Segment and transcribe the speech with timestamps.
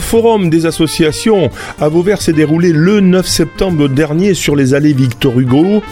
[0.00, 5.38] forum des associations à Vauvert s'est déroulé le 9 septembre dernier sur les allées Victor
[5.38, 5.82] Hugo.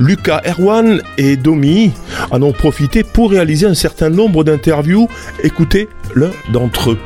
[0.00, 1.92] Lucas Erwan et Domi
[2.30, 5.08] en ont profité pour réaliser un certain nombre d'interviews.
[5.42, 6.98] Écoutez l'un d'entre eux.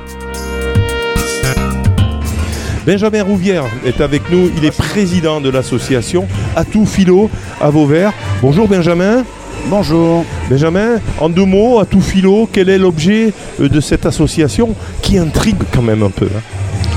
[2.87, 7.29] Benjamin Rouvière est avec nous, il est président de l'association Atout Philo
[7.61, 8.13] à Vauvert.
[8.43, 9.25] Bonjour Benjamin.
[9.69, 10.25] Bonjour.
[10.49, 15.57] Benjamin, en deux mots, Atout Philo, quel est l'objet euh, de cette association qui intrigue
[15.75, 16.41] quand même un peu hein?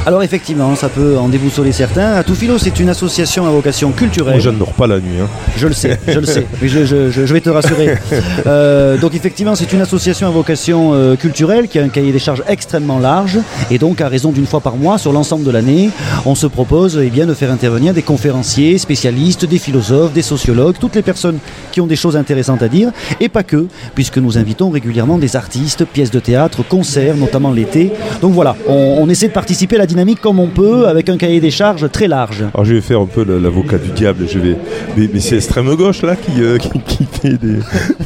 [0.10, 2.14] Alors effectivement, ça peut en déboussoler certains.
[2.14, 4.34] Atout Philo, c'est une association à vocation culturelle.
[4.34, 5.20] Moi, je ne dors pas la nuit.
[5.22, 5.28] Hein.
[5.56, 6.48] Je le sais, je le sais.
[6.64, 7.96] Mais je, vais te rassurer.
[8.48, 12.20] Euh, donc effectivement, c'est une association à vocation euh, culturelle qui a un cahier des
[12.20, 13.38] charges extrêmement large.
[13.70, 15.90] Et donc, à raison d'une fois par mois, sur l'ensemble de l'année,
[16.26, 20.78] on se propose eh bien, de faire intervenir des conférenciers, spécialistes, des philosophes, des sociologues,
[20.80, 21.38] toutes les personnes
[21.72, 22.92] qui ont des choses intéressantes à dire.
[23.20, 27.92] Et pas que, puisque nous invitons régulièrement des artistes, pièces de théâtre, concerts, notamment l'été.
[28.22, 31.18] Donc voilà, on, on essaie de participer à la dynamique comme on peut, avec un
[31.18, 32.44] cahier des charges très large.
[32.54, 34.26] Alors je vais faire un peu l'avocat du diable.
[34.28, 34.56] Je vais,
[34.98, 37.08] mais, c'est l'extrême gauche là qui, euh, qui,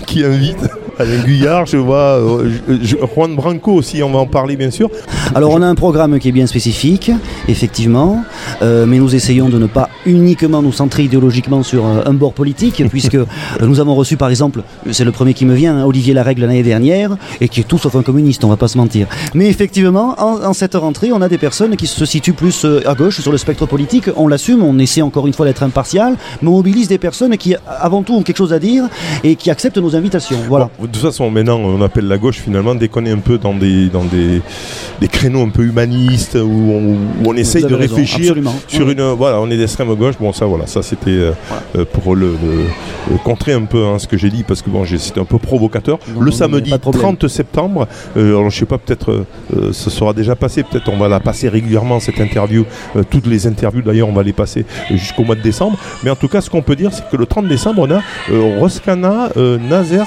[0.05, 0.57] qui invite.
[0.99, 2.49] Alain Guyard, je vois euh,
[3.15, 4.89] Juan Branco aussi, on va en parler bien sûr.
[5.33, 7.09] Alors on a un programme qui est bien spécifique,
[7.47, 8.23] effectivement,
[8.61, 12.83] euh, mais nous essayons de ne pas uniquement nous centrer idéologiquement sur un bord politique,
[12.89, 13.17] puisque
[13.61, 16.63] nous avons reçu par exemple, c'est le premier qui me vient, hein, Olivier Larègle l'année
[16.63, 19.07] dernière, et qui est tout sauf un communiste, on va pas se mentir.
[19.33, 22.87] Mais effectivement, en, en cette rentrée, on a des personnes qui se situe plus euh,
[22.87, 24.09] à gauche sur le spectre politique.
[24.15, 27.55] On l'assume, on essaie encore une fois d'être impartial, mais on mobilise des personnes qui,
[27.67, 28.85] avant tout, ont quelque chose à dire
[29.23, 30.37] et qui acceptent nos invitations.
[30.47, 30.69] Voilà.
[30.83, 33.53] De toute façon, maintenant, on appelle la gauche finalement dès qu'on est un peu dans
[33.53, 34.41] des, dans des,
[35.01, 38.35] des créneaux un peu humanistes où on, essaye de réfléchir
[38.67, 39.01] sur une.
[39.01, 40.15] Voilà, on est d'extrême gauche.
[40.19, 41.31] Bon, ça, voilà, ça c'était euh,
[41.75, 42.35] euh, pour le,
[43.23, 45.99] contrer un peu hein, ce que j'ai dit parce que bon, c'était un peu provocateur.
[46.19, 49.25] le samedi 30 septembre, alors je sais pas, peut-être
[49.71, 52.65] ce sera déjà passé, peut-être on va la passer régulièrement cette interview.
[52.95, 55.77] Euh, toutes les interviews d'ailleurs, on va les passer jusqu'au mois de décembre.
[56.03, 58.01] Mais en tout cas, ce qu'on peut dire, c'est que le 30 décembre, on a
[58.31, 60.05] euh, Roskana euh, Nazer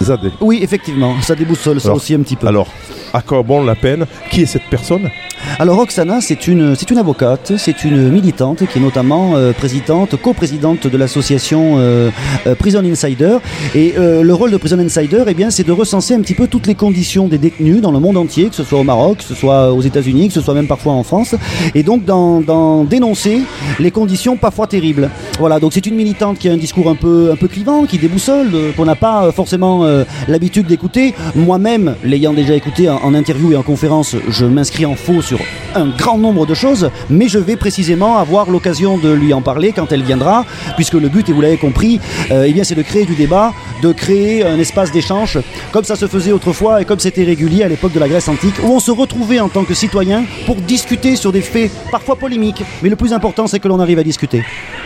[0.00, 0.32] Zadeh.
[0.40, 2.46] Oui, effectivement, ça déboussole ça aussi un petit peu.
[2.46, 2.68] Alors,
[3.12, 4.06] à quoi bon la peine?
[4.30, 5.10] Qui est cette personne?
[5.58, 10.14] Alors Roxana, c'est une, c'est une avocate, c'est une militante qui est notamment euh, présidente,
[10.20, 12.10] coprésidente de l'association euh,
[12.46, 13.38] euh, Prison Insider.
[13.74, 16.66] Et le rôle de Prison Insider, eh bien, c'est de recenser un petit peu toutes
[16.66, 19.34] les conditions des détenus dans le monde entier, que ce soit au Maroc, que ce
[19.34, 21.34] soit aux États-Unis, que ce soit même parfois en France,
[21.74, 23.40] et donc d'en, dénoncer
[23.78, 25.10] les conditions parfois terribles.
[25.38, 27.98] Voilà, donc c'est une militante qui a un discours un peu, un peu clivant, qui
[27.98, 29.86] déboussole, qu'on n'a pas forcément
[30.28, 31.14] l'habitude d'écouter.
[31.34, 35.35] Moi-même, l'ayant déjà écouté en, en interview et en conférence, je m'inscris en faux sur
[35.36, 39.42] sur un grand nombre de choses, mais je vais précisément avoir l'occasion de lui en
[39.42, 40.44] parler quand elle viendra,
[40.76, 42.00] puisque le but, et vous l'avez compris,
[42.30, 45.38] euh, eh bien, c'est de créer du débat, de créer un espace d'échange,
[45.72, 48.54] comme ça se faisait autrefois et comme c'était régulier à l'époque de la Grèce antique,
[48.62, 52.62] où on se retrouvait en tant que citoyen pour discuter sur des faits parfois polémiques,
[52.82, 54.42] mais le plus important, c'est que l'on arrive à discuter.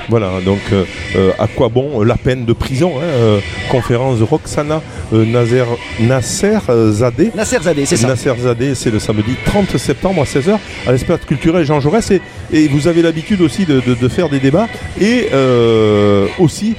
[0.09, 0.85] Voilà, donc euh,
[1.17, 3.41] euh, à quoi bon la peine de prison hein,
[3.71, 5.65] Conférence de Roxana Nasser,
[6.01, 6.59] Nasser
[6.91, 7.31] Zadeh.
[7.35, 8.09] Nasser Zadeh, c'est ça.
[8.09, 12.11] Nasser Zadeh, c'est le samedi 30 septembre à 16h à l'espace culturel Jean Jaurès.
[12.11, 12.21] Et,
[12.53, 14.67] et vous avez l'habitude aussi de, faire des débats
[15.01, 16.75] et euh, aussi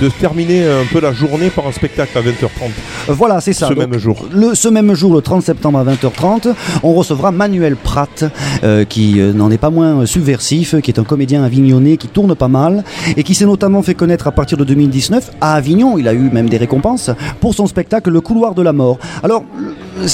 [0.00, 2.70] de terminer un peu la journée par un spectacle à 20h30.
[3.08, 3.68] Voilà, c'est ça.
[3.68, 4.26] Ce même jour.
[4.32, 8.24] Le, ce même jour, le 30 septembre à 20h30, on recevra Manuel Pratt,
[8.62, 12.34] euh, qui euh, n'en est pas moins subversif, qui est un comédien avignonné, qui tourne
[12.34, 12.84] pas mal
[13.16, 15.98] et qui s'est notamment fait connaître à partir de 2019 à Avignon.
[15.98, 17.10] Il a eu même des récompenses
[17.40, 18.98] pour son spectacle Le couloir de la mort.
[19.22, 19.44] Alors,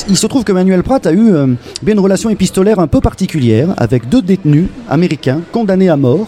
[0.09, 1.33] il se trouve que Manuel Pratt a eu
[1.83, 6.27] bien une relation épistolaire un peu particulière avec deux détenus américains condamnés à mort.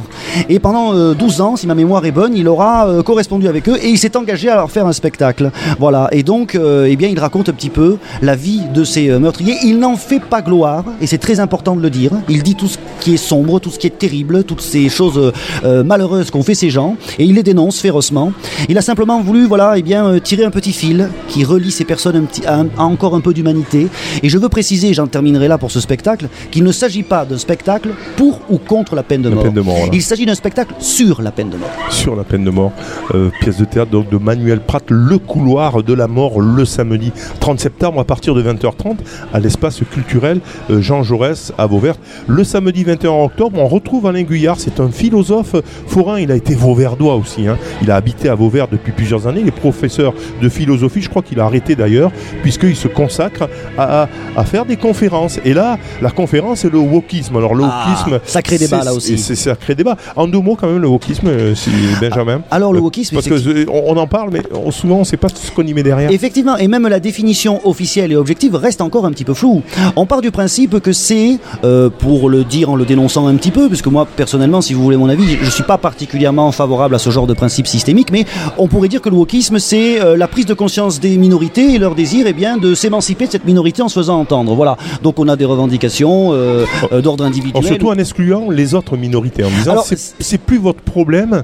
[0.48, 3.68] Et pendant 12 euh, ans, si ma mémoire est bonne, il aura euh, correspondu avec
[3.68, 5.50] eux et il s'est engagé à leur faire un spectacle.
[5.78, 6.08] Voilà.
[6.12, 9.56] Et donc, euh, eh bien, il raconte un petit peu la vie de ces meurtriers.
[9.64, 12.12] Il n'en fait pas gloire, et c'est très important de le dire.
[12.28, 15.32] Il dit tout ce qui est sombre, tout ce qui est terrible, toutes ces choses
[15.62, 18.32] malheureuses qu'ont fait ces gens, et il les dénonce férocement.
[18.68, 22.16] Il a simplement voulu, voilà, eh bien, tirer un petit fil qui relie ces personnes
[22.16, 23.86] un petit, à, encore un peu d'humanité.
[24.24, 27.38] Et je veux préciser, j'en terminerai là pour ce spectacle, qu'il ne s'agit pas d'un
[27.38, 29.44] spectacle pour ou contre la peine de mort.
[29.92, 31.70] Il s'agit d'un spectacle sur la peine de mort.
[31.90, 32.72] Sur la peine de mort.
[33.14, 37.12] Euh, pièce de théâtre donc, de Manuel Pratt, Le couloir de la mort, le samedi
[37.38, 38.96] 30 septembre à partir de 20h30
[39.32, 41.94] à l'espace culturel euh, Jean Jaurès à Vauvert.
[42.26, 44.56] Le samedi 21 octobre, on retrouve Alain Guyard.
[44.58, 45.56] C'est un philosophe
[45.86, 46.18] forain.
[46.18, 47.46] Il a été vauverdois aussi.
[47.46, 47.58] Hein.
[47.82, 49.40] Il a habité à Vauvert depuis plusieurs années.
[49.42, 51.02] Il est professeur de philosophie.
[51.02, 52.10] Je crois qu'il a arrêté d'ailleurs,
[52.42, 54.08] puisqu'il se consacre à,
[54.46, 55.38] faire des conférences.
[55.44, 57.36] Et là, la conférence, c'est le wokisme.
[57.36, 58.20] Alors, le ah, wokisme.
[58.24, 59.18] Sacré débat, là aussi.
[59.18, 59.96] C'est sacré débat.
[60.14, 61.54] En deux mots, quand même, le wokisme, euh,
[62.00, 62.40] Benjamin.
[62.50, 63.16] Ah, alors, le wokisme.
[63.16, 63.36] Parce qu'on
[63.68, 66.10] on en parle, mais souvent, on ne sait pas ce qu'on y met derrière.
[66.10, 69.62] Effectivement, et même la définition officielle et objective reste encore un petit peu floue.
[69.96, 73.50] On part du principe que c'est, euh, pour le dire en le dénonçant un petit
[73.50, 76.52] peu, parce que moi, personnellement, si vous voulez mon avis, je ne suis pas particulièrement
[76.52, 78.24] favorable à ce genre de principe systémique, mais
[78.58, 81.78] on pourrait dire que le wokisme, c'est euh, la prise de conscience des minorités et
[81.78, 84.54] leur désir eh bien, de s'émanciper de cette minorité en se faisant entendre.
[84.54, 84.76] Voilà.
[85.02, 87.64] Donc on a des revendications euh, euh, d'ordre individuel.
[87.64, 89.82] surtout en excluant les autres minorités, en disant
[90.18, 91.42] c'est plus votre problème,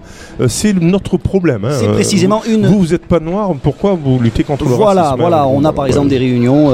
[0.49, 1.65] c'est notre problème.
[1.65, 1.77] Hein.
[1.79, 2.67] C'est précisément une.
[2.67, 5.73] Vous, vous n'êtes pas noir, pourquoi vous luttez contre le voilà, racisme Voilà, on a
[5.73, 6.71] par exemple des réunions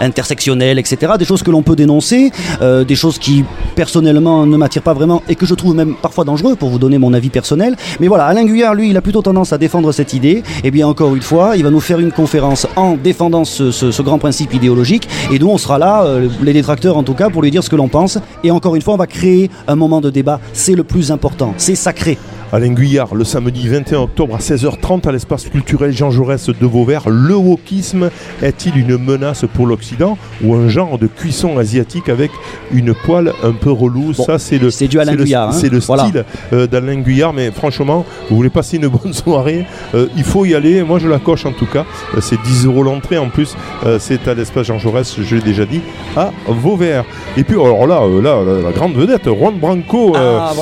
[0.00, 1.12] intersectionnelles, etc.
[1.18, 5.34] Des choses que l'on peut dénoncer, des choses qui personnellement ne m'attirent pas vraiment et
[5.34, 7.76] que je trouve même parfois dangereux pour vous donner mon avis personnel.
[8.00, 10.42] Mais voilà, Alain Guyard, lui, il a plutôt tendance à défendre cette idée.
[10.62, 14.02] Et eh bien encore une fois, il va nous faire une conférence en défendant ce,
[14.02, 15.08] grand principe idéologique.
[15.32, 17.70] Et nous, on sera là, euh, les détracteurs en tout cas, pour lui dire ce
[17.70, 18.18] que l'on pense.
[18.42, 20.40] Et encore une fois, on va créer un moment de débat.
[20.52, 21.54] C'est le plus important.
[21.56, 22.18] C'est sacré.
[22.54, 27.08] Alain Guyard, le samedi 21 octobre à 16h30 à l'espace culturel Jean Jaurès de Vauvert.
[27.08, 28.10] Le wokisme
[28.44, 32.30] est-il une menace pour l'Occident ou un genre de cuisson asiatique avec
[32.70, 34.12] une poêle un peu relou?
[34.12, 35.52] Ça, c'est le, c'est du Alain Guyard.
[35.52, 35.98] C'est le hein.
[36.06, 39.66] style euh, d'Alain Guyard, mais franchement, vous voulez passer une bonne soirée,
[39.96, 40.84] euh, il faut y aller.
[40.84, 41.84] Moi, je la coche en tout cas.
[42.16, 43.56] Euh, c'est 10 euros l'entrée en plus.
[43.98, 45.80] c'est à l'espace Jean Jaurès, je l'ai déjà dit,
[46.16, 47.04] à Vauvert.
[47.36, 50.52] Et puis, alors là, là, la, grande vedette, Juan Branco, ah,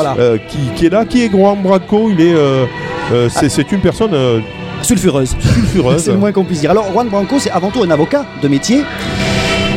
[0.48, 1.04] qui, qui, est là.
[1.04, 2.66] Qui est Juan Branco il est, euh,
[3.12, 4.40] euh, c'est, une personne euh,
[4.82, 5.36] sulfureuse.
[5.40, 6.02] Sulfureuse.
[6.04, 6.70] c'est le moins qu'on puisse dire.
[6.70, 8.82] Alors Juan Branco, c'est avant tout un avocat de métier.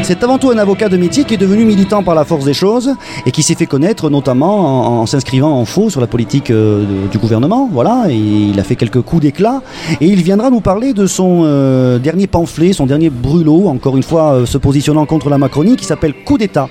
[0.08, 2.54] C'est avant tout un avocat de métier qui est devenu militant par la force des
[2.54, 2.94] choses
[3.26, 7.18] et qui s'est fait connaître notamment en, s'inscrivant en faux sur la politique euh, du
[7.18, 7.68] gouvernement.
[7.74, 9.64] Voilà, il a fait quelques coups d'éclat
[10.00, 14.04] et il viendra nous parler de son euh, dernier pamphlet, son dernier brûlot, encore une
[14.04, 16.70] fois euh, se positionnant contre la Macronie, qui s'appelle Coup d'État.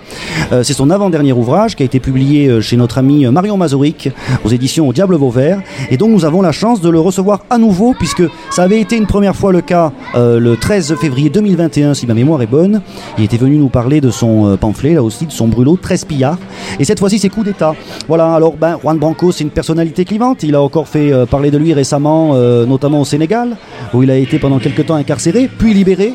[0.62, 4.10] c'est son avant-dernier ouvrage qui a été publié chez notre ami Marion Mazoric
[4.44, 5.60] aux éditions Au Diable Vauvert.
[5.90, 8.96] Et donc nous avons la chance de le recevoir à nouveau puisque ça avait été
[8.96, 12.80] une première fois le cas le 13 février 2021 si ma mémoire est bonne.
[13.24, 16.38] Était venu nous parler de son euh, pamphlet, là aussi, de son brûlot, 13 pillards.
[16.78, 17.74] Et cette fois-ci, c'est coup d'État.
[18.08, 20.42] Voilà, alors, ben, Juan Branco, c'est une personnalité clivante.
[20.42, 23.56] Il a encore fait euh, parler de lui récemment, euh, notamment au Sénégal,
[23.92, 26.14] où il a été pendant quelques temps incarcéré, puis libéré.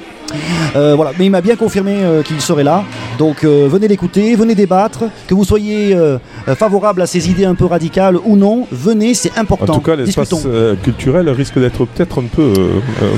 [0.73, 2.83] voilà, mais il m'a bien confirmé qu'il serait là.
[3.19, 5.95] Donc venez l'écouter, venez débattre, que vous soyez
[6.55, 9.73] favorable à ces idées un peu radicales ou non, venez, c'est important.
[9.73, 10.33] En tout cas, l'espace
[10.81, 12.53] culturel risque d'être peut-être un peu,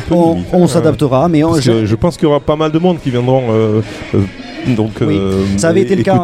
[0.10, 1.86] On, on s'adaptera, mais je...
[1.86, 1.96] je...
[1.96, 3.82] pense qu'il y aura pas mal de monde qui viendront euh,
[4.68, 6.22] donc, euh, ça avait été le cas.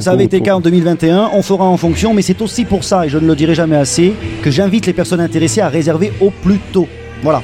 [0.00, 1.30] Ça avait été le cas en 2021.
[1.32, 3.76] On fera en fonction, mais c'est aussi pour ça, et je ne le dirai jamais
[3.76, 6.88] assez, que j'invite les personnes intéressées à réserver au plus tôt.
[7.22, 7.42] Voilà.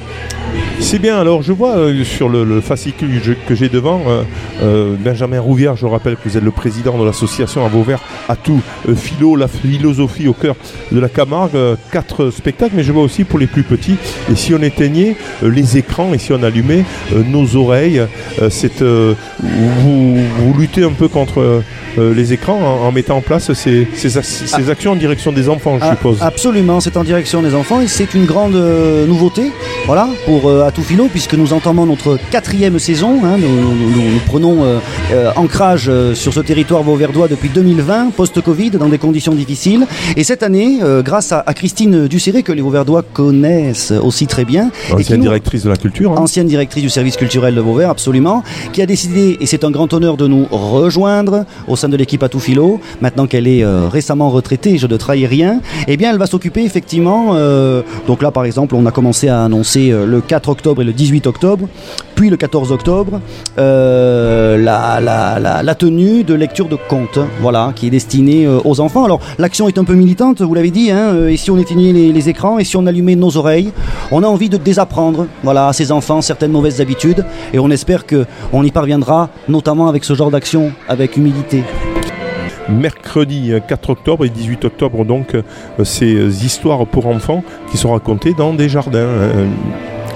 [0.81, 4.23] C'est bien, alors je vois euh, sur le, fascicule que j'ai devant, euh,
[4.63, 8.37] euh, Benjamin Rouvière, je rappelle que vous êtes le président de l'association à Vauvert à
[8.37, 8.61] tout
[8.97, 10.57] philo, la philosophie au cœur
[10.93, 11.57] de la Camargue,
[11.91, 13.97] quatre spectacles, mais je vois aussi pour les plus petits,
[14.31, 16.85] et si on éteignait les écrans et si on allumait
[17.29, 18.03] nos oreilles,
[18.51, 21.63] c'est, vous, luttez un peu contre
[21.97, 25.91] les écrans en, mettant en place ces, ces, actions en direction des enfants, je ah,
[25.91, 26.23] suppose.
[26.23, 29.51] Absolument, c'est en direction des enfants et c'est une grande nouveauté,
[29.87, 33.21] voilà, pour à tout philo, puisque nous entamons notre quatrième saison.
[33.25, 33.39] Hein.
[33.39, 34.79] nous, prenons euh,
[35.13, 39.87] euh, ancrage euh, sur ce territoire vauverdois depuis 2020, post-Covid, dans des conditions difficiles.
[40.17, 44.71] Et cette année, grâce à, Christine Ducéré, que les Vauverdois connaissent aussi très bien.
[44.93, 46.13] Ancienne directrice de la culture.
[46.13, 46.17] Hein.
[46.19, 48.43] Ancienne directrice du service culturel de Vauvert, absolument.
[48.73, 52.23] Qui a décidé, et c'est un grand honneur de nous rejoindre au sein de l'équipe
[52.23, 56.19] à tout philo, maintenant qu'elle est récemment retraitée, je ne trahis rien, eh bien elle
[56.19, 57.35] va s'occuper effectivement,
[58.07, 61.27] donc là par exemple on a commencé à annoncer le 4 octobre et le 18
[61.27, 61.69] octobre,
[62.15, 63.21] puis le 14 octobre,
[63.59, 69.05] euh, la, tenue de lecture de contes, voilà, qui est destinée euh, aux enfants.
[69.05, 71.93] Alors l'action est un peu militante, vous l'avez dit, hein, euh, et si on éteignait
[71.93, 73.73] les, écrans, et si on allumait nos oreilles,
[74.13, 78.07] on a envie de désapprendre, voilà, à ces enfants certaines mauvaises habitudes, et on espère
[78.07, 81.65] que on y parviendra, notamment avec ce genre d'action, avec humilité
[82.69, 85.37] mercredi 4 octobre et 18 octobre donc
[85.85, 89.07] ces histoires pour enfants qui sont racontées dans des jardins.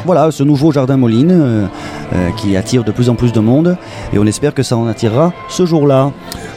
[0.09, 1.67] Voilà, ce nouveau jardin Moline euh,
[2.15, 3.77] euh, qui attire de plus en plus de monde
[4.11, 6.13] et on espère que ça en attirera ce jour-là.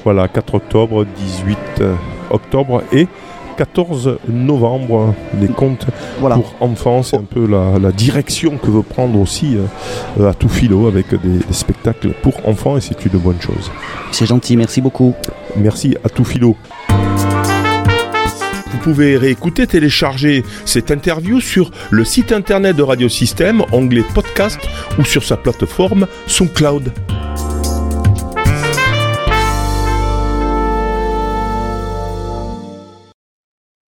[0.06, 1.94] Voilà, 4 octobre, 18 euh,
[2.30, 3.10] octobre et
[3.58, 5.86] 14 novembre, les contes
[6.22, 7.04] pour enfants.
[7.04, 9.58] C'est un peu la, direction que veut prendre aussi
[10.18, 13.70] à tout philo avec des, spectacles pour enfants et c'est une bonne chose.
[14.14, 15.14] C'est gentil, merci beaucoup.
[15.58, 16.56] Merci à tout philo.
[18.82, 24.60] Pouvez réécouter, télécharger cette interview sur le site internet de Radiosystème, onglet podcast
[24.98, 26.92] ou sur sa plateforme SoundCloud.